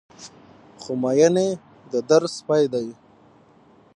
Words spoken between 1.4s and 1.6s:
يې